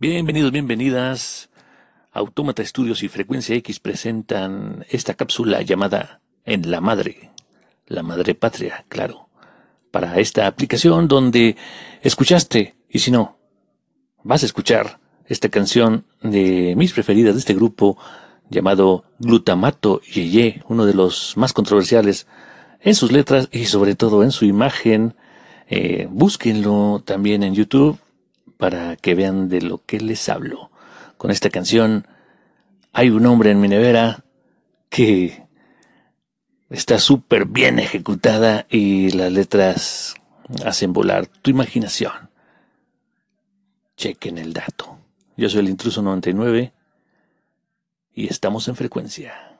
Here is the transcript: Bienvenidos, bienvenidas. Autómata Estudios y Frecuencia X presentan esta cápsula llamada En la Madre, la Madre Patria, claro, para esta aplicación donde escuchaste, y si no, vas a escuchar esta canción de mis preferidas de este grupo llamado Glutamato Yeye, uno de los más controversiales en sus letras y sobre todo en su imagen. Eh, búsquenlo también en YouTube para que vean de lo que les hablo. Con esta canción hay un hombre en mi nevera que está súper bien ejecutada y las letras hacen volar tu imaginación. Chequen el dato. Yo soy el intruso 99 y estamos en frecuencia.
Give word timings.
Bienvenidos, 0.00 0.50
bienvenidas. 0.50 1.50
Autómata 2.10 2.62
Estudios 2.62 3.04
y 3.04 3.08
Frecuencia 3.08 3.54
X 3.54 3.78
presentan 3.78 4.84
esta 4.90 5.14
cápsula 5.14 5.62
llamada 5.62 6.20
En 6.44 6.68
la 6.68 6.80
Madre, 6.80 7.30
la 7.86 8.02
Madre 8.02 8.34
Patria, 8.34 8.84
claro, 8.88 9.28
para 9.92 10.18
esta 10.18 10.48
aplicación 10.48 11.06
donde 11.06 11.56
escuchaste, 12.02 12.74
y 12.88 12.98
si 12.98 13.12
no, 13.12 13.38
vas 14.24 14.42
a 14.42 14.46
escuchar 14.46 14.98
esta 15.26 15.48
canción 15.48 16.04
de 16.22 16.74
mis 16.76 16.92
preferidas 16.92 17.34
de 17.34 17.38
este 17.38 17.54
grupo 17.54 17.96
llamado 18.50 19.04
Glutamato 19.20 20.00
Yeye, 20.00 20.64
uno 20.68 20.86
de 20.86 20.94
los 20.94 21.36
más 21.36 21.52
controversiales 21.52 22.26
en 22.80 22.96
sus 22.96 23.12
letras 23.12 23.48
y 23.52 23.66
sobre 23.66 23.94
todo 23.94 24.24
en 24.24 24.32
su 24.32 24.44
imagen. 24.44 25.14
Eh, 25.68 26.08
búsquenlo 26.10 27.00
también 27.06 27.44
en 27.44 27.54
YouTube 27.54 28.00
para 28.56 28.96
que 28.96 29.14
vean 29.14 29.48
de 29.48 29.60
lo 29.60 29.84
que 29.84 30.00
les 30.00 30.28
hablo. 30.28 30.70
Con 31.16 31.30
esta 31.30 31.50
canción 31.50 32.06
hay 32.92 33.10
un 33.10 33.26
hombre 33.26 33.50
en 33.50 33.60
mi 33.60 33.68
nevera 33.68 34.24
que 34.88 35.46
está 36.70 36.98
súper 36.98 37.46
bien 37.46 37.78
ejecutada 37.78 38.66
y 38.70 39.10
las 39.10 39.32
letras 39.32 40.14
hacen 40.64 40.92
volar 40.92 41.26
tu 41.26 41.50
imaginación. 41.50 42.30
Chequen 43.96 44.38
el 44.38 44.52
dato. 44.52 44.98
Yo 45.36 45.48
soy 45.48 45.60
el 45.60 45.68
intruso 45.68 46.02
99 46.02 46.72
y 48.14 48.28
estamos 48.28 48.68
en 48.68 48.76
frecuencia. 48.76 49.53